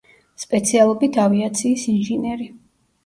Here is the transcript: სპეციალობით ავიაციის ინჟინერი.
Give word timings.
სპეციალობით 0.43 1.19
ავიაციის 1.25 1.85
ინჟინერი. 1.93 2.49